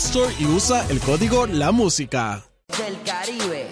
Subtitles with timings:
[0.00, 2.42] Store y usa el código La Música.
[2.78, 3.68] del Caribe.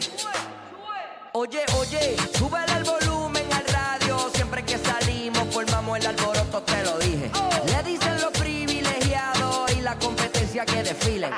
[1.32, 4.30] Oye, oye, sube el volumen al radio.
[4.34, 7.30] Siempre que salimos formamos el alboroto, te lo dije.
[7.66, 11.32] Le dicen los privilegiados y la competencia que desfilen.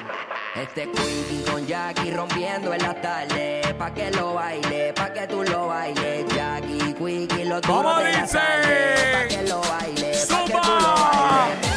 [0.57, 3.75] Este Quickie con Jackie rompiendo en la tarde.
[3.79, 6.27] Pa' que lo baile, pa' que tú lo bailes.
[6.35, 8.39] Jackie, Quickie, los duros ¿Cómo de la dice?
[8.39, 9.13] tarde.
[9.13, 11.71] Pa' que lo baile, pa' que tú lo bailes.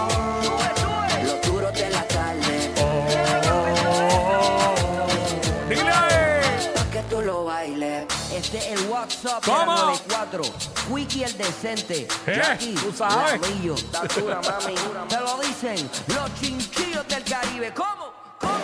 [0.00, 0.09] Los
[8.40, 9.66] Este es el WhatsApp de ¿Cómo?
[9.74, 10.42] la 94.
[10.88, 12.08] Quickie el decente.
[12.24, 12.36] ¿Qué?
[12.36, 13.38] Jackie, ¿Tú sabes?
[13.38, 13.74] Lamillo.
[14.18, 14.74] Dura, mami.
[15.08, 17.70] Te lo dicen los chinchillos del Caribe.
[17.74, 18.14] ¿Cómo?
[18.40, 18.54] ¿Cómo?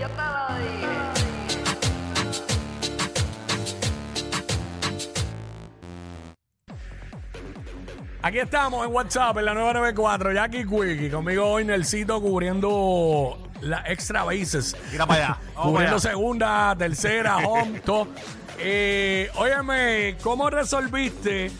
[0.00, 2.06] Yo te lo dije.
[8.22, 11.08] Aquí estamos en WhatsApp, en la 994, Jackie Quickie.
[11.08, 14.76] Conmigo hoy Nelsito cubriendo las extra bases.
[14.92, 15.38] Mira para allá.
[15.54, 16.00] Vamos cubriendo para allá.
[16.00, 18.08] segunda, tercera, home, todo.
[18.58, 21.50] Eh, óyeme, ¿cómo resolviste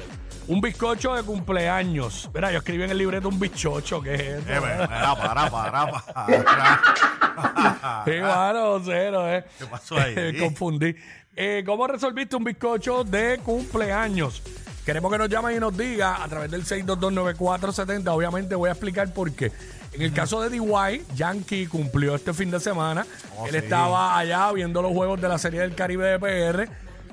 [0.49, 2.31] un bizcocho de cumpleaños?
[2.33, 4.53] Mira, yo escribí en el libreto un bizcocho, ¿qué es esto?
[4.53, 8.05] Eh, mira, para, para, para.
[8.05, 9.45] Sí, mano, cero, eh.
[9.59, 10.39] ¿Qué pasó ahí?
[10.39, 10.95] Confundí.
[11.35, 14.43] Eh, ¿Cómo resolviste un bizcocho de cumpleaños?
[14.87, 18.09] Queremos que nos llamen y nos diga a través del 6229470.
[18.09, 19.51] Obviamente voy a explicar por qué.
[19.97, 23.07] En el caso de DY, Yankee cumplió este fin de semana.
[23.39, 23.57] Oh, Él sí.
[23.57, 26.69] estaba allá viendo los juegos de la Serie del Caribe de PR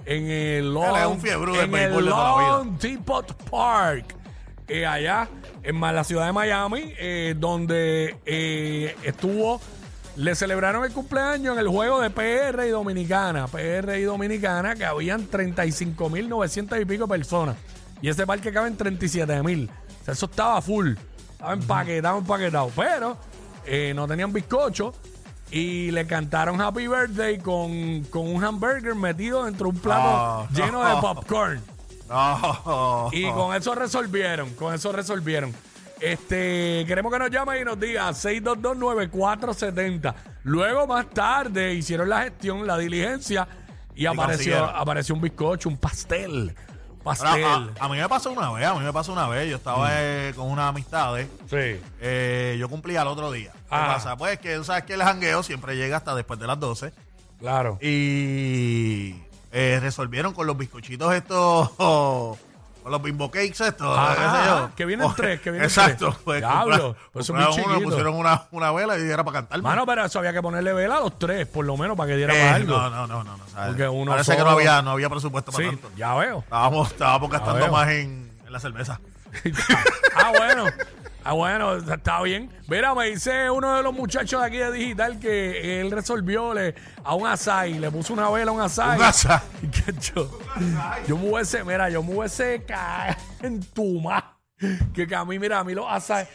[0.06, 2.06] en el del en el.
[2.06, 4.16] Long Depot Park,
[4.68, 5.30] eh, allá
[5.64, 9.62] en la ciudad de Miami, eh, donde eh, estuvo,
[10.18, 14.84] le celebraron el cumpleaños en el juego de PR y Dominicana, PR y Dominicana, que
[14.84, 17.56] habían 35.900 y pico personas.
[18.02, 19.70] Y ese parque cabe en 37.000.
[19.70, 20.96] O sea, eso estaba full,
[21.44, 22.72] estaba empaquetado, empaquetado.
[22.76, 23.18] Pero
[23.66, 24.94] eh, no tenían bizcocho.
[25.52, 30.48] Y le cantaron Happy Birthday con, con un hamburger metido dentro de un plato Ah.
[30.52, 31.62] lleno de popcorn.
[33.12, 35.54] Y con eso resolvieron, con eso resolvieron.
[36.00, 40.14] Este, queremos que nos llame y nos diga 6229470.
[40.44, 43.48] Luego más tarde hicieron la gestión, la diligencia
[43.96, 44.70] y apareció, consiguieron.
[44.76, 46.54] apareció un bizcocho, un pastel.
[47.06, 47.44] Ahora, Pastel.
[47.80, 49.50] a, a mí me pasó una vez, a mí me pasó una vez.
[49.50, 51.28] Yo estaba eh, con unas amistades.
[51.50, 51.80] Sí.
[52.02, 53.52] eh, yo cumplía el otro día.
[53.52, 53.94] ¿Qué Ah.
[53.96, 54.16] pasa?
[54.18, 56.94] Pues que tú sabes que el jangueo siempre llega hasta después de las 12.
[57.40, 57.78] Claro.
[57.82, 59.16] Y
[59.52, 61.70] eh, resolvieron con los bizcochitos estos.
[62.84, 63.98] Con los bimbo cakes estos.
[63.98, 64.76] Ajá, sé yo.
[64.76, 66.08] que vienen Oh, tres, que vienen Exacto.
[66.10, 66.18] tres.
[66.24, 69.62] Pues Diablo, pues son uno, pusieron una, una vela y era para cantar.
[69.62, 72.18] Mano, pero eso había que ponerle vela a los tres, por lo menos, para que
[72.18, 72.78] diera Eh, más algo.
[72.78, 73.38] no, no, no, no.
[73.38, 73.70] no, ¿sabes?
[73.70, 75.90] Porque uno Parece que no había, no había presupuesto para sí, tanto.
[75.96, 76.40] ya veo.
[76.40, 77.72] Estábamos, estábamos gastando veo.
[77.72, 79.00] más en, en la cerveza.
[80.16, 80.66] ah, bueno.
[81.26, 82.50] Ah, bueno, está bien.
[82.68, 86.76] Mira, me dice uno de los muchachos de aquí de Digital que él resolvió le,
[87.04, 88.98] a un asai, le puso una vela a un asai.
[89.00, 89.40] Un asai.
[90.16, 90.30] Yo,
[91.08, 94.38] yo me hubiese, mira, yo me hubiese caer en tu ma-
[94.94, 96.28] Que, que a mí, mira, a mí los asai,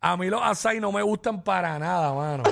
[0.00, 2.42] a mí los asai no me gustan para nada, mano.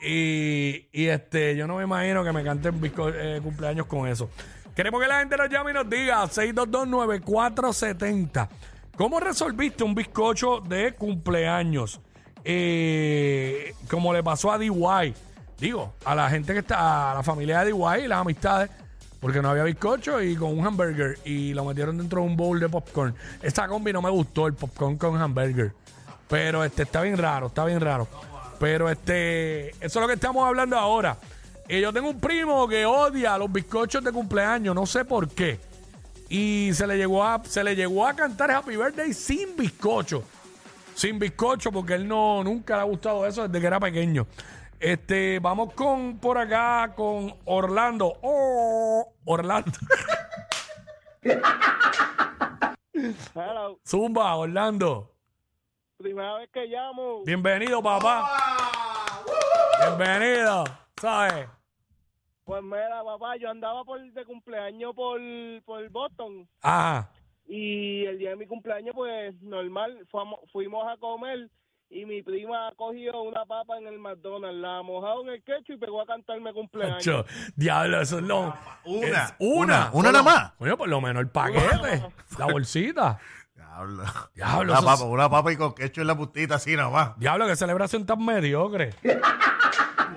[0.00, 4.30] Y, y este, yo no me imagino que me canten bizco- eh, cumpleaños con eso.
[4.74, 8.48] Queremos que la gente nos llame y nos diga 6229470.
[8.98, 12.00] ¿Cómo resolviste un bizcocho de cumpleaños?
[12.42, 15.14] Eh, como le pasó a DY.
[15.56, 18.70] Digo, a la gente que está, a la familia de DY y las amistades,
[19.20, 22.58] porque no había bizcocho y con un hamburger y lo metieron dentro de un bowl
[22.58, 23.14] de popcorn.
[23.40, 25.72] Esa combi no me gustó, el popcorn con hamburger.
[26.28, 28.08] Pero este está bien raro, está bien raro.
[28.58, 31.16] Pero este, eso es lo que estamos hablando ahora.
[31.68, 35.67] Y yo tengo un primo que odia los bizcochos de cumpleaños, no sé por qué.
[36.28, 40.22] Y se le llegó a, se le llegó a cantar Happy Birthday sin bizcocho.
[40.94, 44.26] Sin bizcocho, porque él no nunca le ha gustado eso desde que era pequeño.
[44.80, 48.12] Este, vamos con por acá con Orlando.
[48.22, 49.72] Oh, Orlando.
[53.34, 55.14] Hello, Zumba, Orlando.
[55.96, 57.24] primera vez que llamo.
[57.24, 58.30] Bienvenido, papá.
[59.80, 60.64] Bienvenido.
[61.00, 61.48] ¿Sabes?
[62.48, 65.20] Pues mira, papá, yo andaba por de cumpleaños por,
[65.66, 67.10] por Boston Ajá.
[67.46, 70.08] Y el día de mi cumpleaños, pues normal,
[70.50, 71.50] fuimos a comer
[71.90, 75.76] y mi prima cogió una papa en el McDonald's, la mojado en el quecho y
[75.76, 77.04] pegó a cantarme cumpleaños.
[77.04, 78.54] Chacho, diablo, eso es lo.
[78.86, 79.90] Una, es una.
[79.90, 80.52] una, una nada más.
[80.52, 82.02] Coño, por lo menos el paquete,
[82.38, 83.18] la bolsita.
[83.54, 84.04] Diablo.
[84.34, 87.18] Diablo, papa, una papa y con ketchup en la putita así nada más.
[87.18, 88.94] Diablo, qué celebración tan mediocre.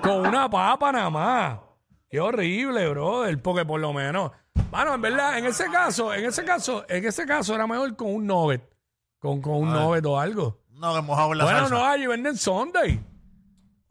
[0.02, 1.71] Con una papa nada más.
[2.12, 3.42] Qué horrible, brother.
[3.42, 4.32] Porque por lo menos.
[4.70, 8.14] Bueno, en verdad, en ese caso, en ese caso, en ese caso era mejor con
[8.14, 8.62] un nugget.
[9.18, 9.82] Con, con un A ver.
[9.84, 10.62] nugget o algo.
[10.72, 11.76] No, que mojado en la bueno, salsa.
[11.76, 13.00] no, allí venden Sunday.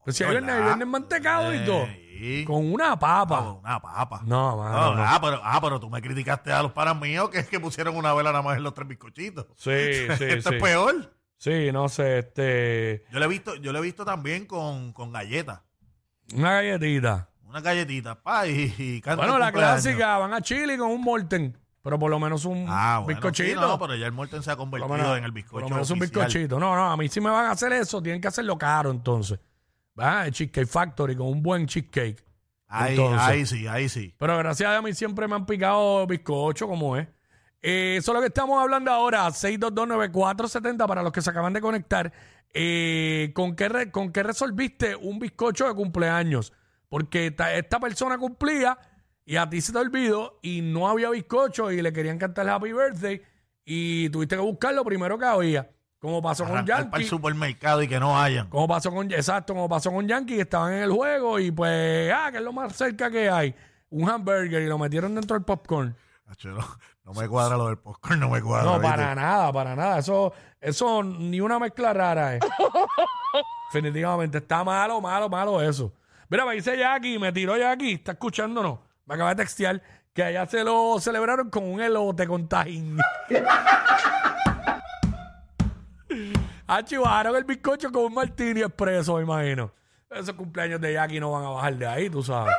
[0.05, 0.49] Pues si hay ¿Verdad?
[0.49, 1.87] venden, venden mantecado y todo.
[1.87, 2.45] Sí.
[2.47, 3.39] Con una papa.
[3.39, 4.21] Ah, una papa.
[4.27, 5.03] No, mano, no.
[5.03, 7.97] Ah, pero, ah, pero tú me criticaste a los panas míos que es que pusieron
[7.97, 9.47] una vela nada más en los tres bizcochitos.
[9.57, 9.71] Sí,
[10.19, 10.57] sí, Esto sí.
[10.57, 11.17] es peor.
[11.39, 13.07] Sí, no sé, este.
[13.11, 15.63] Yo lo he visto, yo lo he visto también con, con galletas.
[16.35, 17.30] Una galletita.
[17.51, 19.83] Una galletita, pa, y, y canta Bueno, el la cumpleaños.
[19.83, 21.57] clásica, van a Chile con un Morten.
[21.83, 23.49] Pero por lo menos un Ah, bueno, bizcochito.
[23.49, 25.35] sí, no, pero ya el Morten se ha Por lo convertido menos- en el Por
[25.35, 26.27] bizcocho lo menos un oficial.
[26.27, 26.61] bizcochito.
[26.61, 29.39] No, no, a mí si me van a hacer eso, tienen que hacerlo caro entonces.
[29.99, 30.27] ¿Va?
[30.27, 32.23] El Cheesecake Factory con un buen cheesecake.
[32.69, 33.21] Ahí, Entonces.
[33.21, 34.15] ahí sí, ahí sí.
[34.19, 37.09] Pero gracias a Dios a mí siempre me han picado bizcocho, como es.
[37.63, 41.61] Eh, eso es lo que estamos hablando ahora, 6229470 para los que se acaban de
[41.61, 42.13] conectar.
[42.55, 46.53] Eh, ¿con, qué re- ¿Con qué resolviste un bizcocho de cumpleaños?
[46.91, 48.77] Porque ta- esta persona cumplía
[49.25, 52.73] y a ti se te olvidó y no había bizcocho y le querían cantar Happy
[52.75, 53.23] Birthday
[53.65, 55.71] y tuviste que buscar lo primero que había.
[56.01, 57.09] Como pasó con Arrancar para el Yankee.
[57.09, 58.49] supermercado y que no hayan.
[58.49, 62.11] Como pasó con, exacto, como pasó con Yankee, que estaban en el juego y pues,
[62.13, 63.55] ah, que es lo más cerca que hay.
[63.91, 65.95] Un hamburger y lo metieron dentro del popcorn.
[66.45, 66.59] No,
[67.05, 68.65] no me cuadra lo del popcorn, no me cuadra.
[68.71, 68.89] No, ¿viste?
[68.89, 69.99] para nada, para nada.
[69.99, 72.41] Eso, eso ni una mezcla rara es.
[73.73, 75.93] Definitivamente, está malo, malo, malo eso.
[76.31, 78.79] Mira, me dice Jackie, me tiró Jackie, está escuchándonos.
[79.05, 79.83] Me acaba de textear
[80.13, 82.99] que allá se lo celebraron con un elote con tajín.
[86.69, 89.73] Achivaron el bizcocho con un martini expreso, me imagino.
[90.09, 92.55] Esos cumpleaños de Jackie no van a bajar de ahí, tú sabes.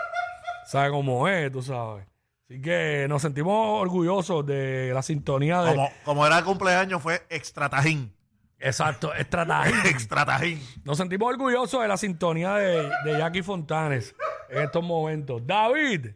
[0.65, 1.49] ¿Sabes cómo es?
[1.49, 2.05] Tú sabes.
[2.49, 5.71] Así que nos sentimos orgullosos de la sintonía de...
[5.71, 8.13] Como, como era el cumpleaños, fue extra tajín.
[8.61, 9.89] Exacto, estrategia.
[9.89, 10.59] extra tajín.
[10.85, 14.15] Nos sentimos orgullosos de la sintonía de, de Jackie Fontanes
[14.49, 15.45] en estos momentos.
[15.45, 16.11] David.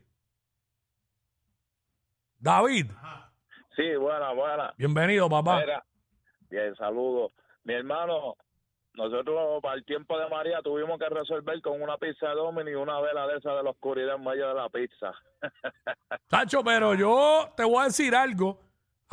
[2.39, 2.91] David,
[3.75, 4.73] Sí, buena, buena.
[4.77, 5.59] bienvenido, papá.
[5.59, 5.83] Mira,
[6.49, 7.31] bien, saludos.
[7.65, 8.35] Mi hermano,
[8.93, 12.75] nosotros para el tiempo de María tuvimos que resolver con una pizza de Domini y
[12.75, 15.11] una vela de esa de la oscuridad en medio de la pizza.
[16.29, 18.59] Tacho, pero yo te voy a decir algo.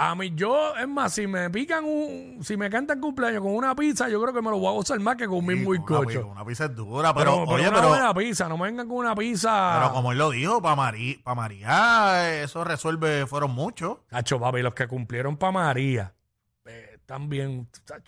[0.04, 3.72] A mí, yo, es más, si me pican un, si me cantan cumpleaños con una
[3.74, 5.78] pizza, yo creo que me lo voy a gozar más que con un mismo una,
[5.78, 6.26] bizcocho.
[6.26, 8.88] una pizza es dura, Pero, pero, pero oye, una pero, buena pizza, no me vengan
[8.88, 9.78] con una pizza.
[9.80, 13.98] pero como él lo dijo, para María, para María, eso resuelve, fueron muchos.
[14.08, 16.12] Tacho, papi, los que cumplieron para María,
[16.64, 18.04] eh, también, tach,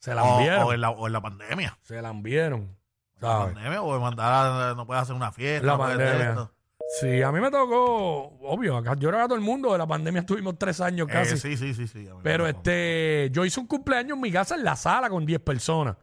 [0.00, 0.64] se la O, enviaron.
[0.66, 1.78] o en la, o en la pandemia.
[1.82, 2.76] Se la enviaron.
[3.20, 5.66] La pandemia, o de mandar a, no puedes hacer una fiesta.
[5.66, 6.50] La no pandemia.
[6.90, 10.20] Sí, a mí me tocó, obvio, acá yo era todo el mundo, de la pandemia
[10.20, 11.36] estuvimos tres años Eh, casi.
[11.36, 11.98] sí, sí, sí, sí.
[11.98, 15.38] me Pero este, yo hice un cumpleaños en mi casa en la sala con 10
[15.40, 15.96] personas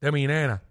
[0.00, 0.62] de mi nena,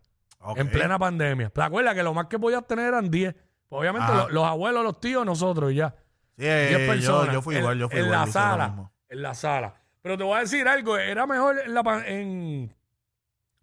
[0.56, 1.50] en plena pandemia.
[1.52, 3.36] ¿Te acuerdas que lo más que podías tener eran 10?
[3.70, 5.94] Pues obviamente lo- los abuelos, los tíos, nosotros y ya.
[6.36, 7.34] Sí, eh, 10 yo, personas.
[7.34, 8.20] yo fui en- igual, yo fui en igual.
[8.22, 8.92] la hice lo sala.
[9.10, 9.74] En la sala.
[10.02, 12.74] Pero te voy a decir algo, era mejor en la en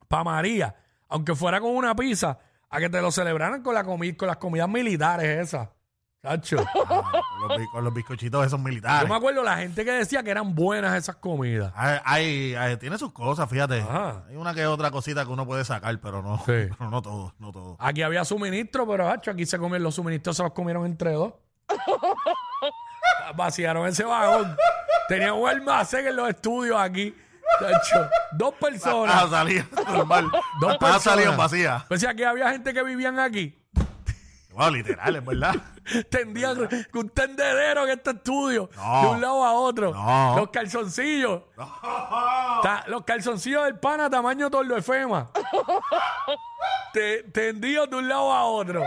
[0.07, 0.77] pa María,
[1.09, 2.39] aunque fuera con una pizza,
[2.75, 5.69] a que te lo celebraran con la comi- con las comidas militares esas.
[6.23, 6.57] Chacho.
[6.75, 6.75] Ah,
[7.39, 9.09] con, los, bi- con los bizcochitos esos Yo militares.
[9.09, 11.71] me acuerdo la gente que decía que eran buenas esas comidas.
[11.77, 13.81] Hay, hay- hay- tiene sus cosas, fíjate.
[13.83, 14.25] Ajá.
[14.29, 16.45] Hay una que otra cosita que uno puede sacar, pero no, Sí.
[16.79, 17.77] pero no todo, no todo.
[17.79, 21.35] Aquí había suministro, pero hacho, aquí se comieron los suministros, se los comieron entre dos.
[23.37, 24.57] Vaciaron ese vagón.
[25.09, 27.15] Tenían un almacén en los estudios aquí.
[27.61, 28.09] Chacho.
[28.33, 29.31] Dos personas.
[29.31, 30.31] salía normal.
[30.61, 31.03] Dos personas.
[31.03, 31.83] salían vacías.
[31.97, 33.59] Si aquí había gente que vivían aquí.
[34.51, 35.55] Wow, literal, es verdad.
[36.11, 38.71] Tendían un tendedero en este estudio.
[38.77, 39.03] No.
[39.03, 39.93] De un lado a otro.
[39.93, 40.37] No.
[40.39, 41.43] Los calzoncillos.
[42.63, 45.31] Ta- los calzoncillos del pana tamaño tordo efema.
[46.93, 48.83] Te- tendidos de un lado a otro.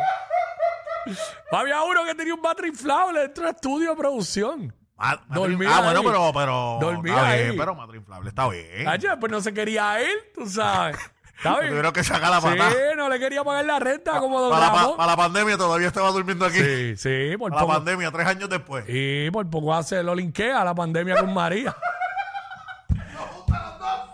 [1.51, 4.73] Había uno que tenía un batre inflable dentro del estudio de producción.
[4.97, 6.05] Ma- Dormía ah, bueno, ahí.
[6.05, 6.77] pero, pero.
[6.81, 7.43] Dormía está ahí.
[7.43, 8.87] bien, pero matri inflable está bien.
[8.87, 10.97] Ayer, pues no se quería ir, tú sabes.
[11.37, 11.69] ¿Está bien?
[11.69, 12.95] Tuvieron que sacar la Sí, patada.
[12.95, 14.97] no le quería pagar la renta como don Para, la pa- Ramón.
[14.97, 16.57] para la pandemia todavía estaba durmiendo aquí.
[16.57, 17.73] Sí, sí, por Para la poco.
[17.77, 18.85] pandemia, tres años después.
[18.87, 21.75] Y por poco hace lo linkea la pandemia con María.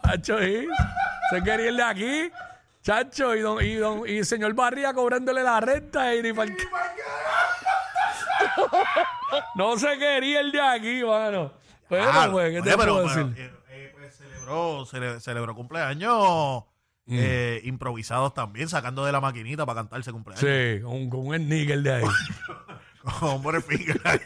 [0.06, 0.68] Chacho, sí.
[1.32, 2.32] Se quería ir de aquí.
[2.84, 6.13] Chacho, y, don, y, don, y señor Barría cobrándole la renta.
[6.13, 6.54] Y ni pa'l
[9.56, 11.52] no se quería el de aquí, mano.
[11.90, 12.32] Pero, Claro.
[12.32, 13.44] pues, ¿qué Oye, te pero- puedo pero, decir?
[13.46, 16.63] eh, eh, pues, celebró, cele- celebró cumpleaños
[17.06, 17.16] Mm.
[17.20, 20.40] eh, improvisados también, sacando de la maquinita para cantarse cumpleaños.
[20.42, 22.04] Sí, con, con un sneaker de ahí.
[23.20, 24.20] Con Butterfinger ahí.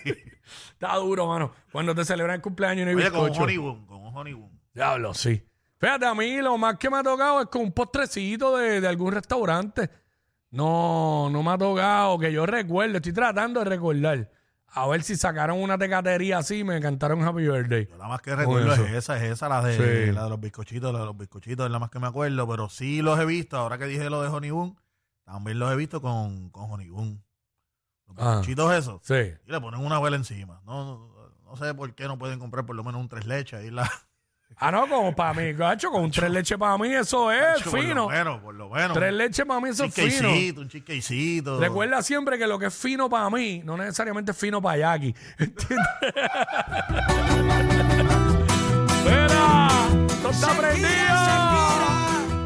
[0.73, 1.51] Está duro, mano.
[1.71, 3.85] Cuando te celebran el cumpleaños y no hay Oye, con un bizcocho.
[3.87, 4.51] con un honeymoon.
[4.71, 5.43] Diablo, sí.
[5.79, 8.87] Fíjate, a mí lo más que me ha tocado es con un postrecito de, de
[8.87, 9.89] algún restaurante.
[10.51, 12.97] No, no me ha tocado que yo recuerde.
[12.97, 14.29] Estoy tratando de recordar.
[14.69, 17.87] A ver si sacaron una tecatería así y me cantaron Happy Birthday.
[17.89, 19.75] Yo la más que recuerdo es esa, es esa, la de,
[20.07, 20.11] Sí.
[20.11, 22.69] la de los bizcochitos, la de los bizcochitos es la más que me acuerdo, pero
[22.69, 24.77] sí los he visto, ahora que dije lo de honeymoon,
[25.23, 27.23] también los he visto con, con honeymoon.
[28.07, 28.29] Los Ah.
[28.37, 29.01] bizcochitos esos.
[29.03, 29.33] Sí.
[29.47, 30.61] Y le ponen una vela encima.
[30.65, 33.59] No, no, no sé por qué no pueden comprar por lo menos un tres leches
[33.61, 33.71] ahí.
[33.71, 33.89] La,
[34.59, 37.73] Ah, no, como para mí, gacho, con un tres leches para mí eso es Por
[37.73, 38.07] lo fino.
[38.09, 38.93] menos, por lo menos.
[38.93, 40.09] Tres leches para mí eso un es fino.
[40.09, 41.59] cheesecito, un cheesecito.
[41.59, 45.13] Recuerda siempre que lo que es fino para mí, no necesariamente es fino para Jackie.
[45.37, 45.87] ¿Entiendes?
[49.05, 49.67] ¡Mira!
[50.09, 51.46] ¡Esto está prendido!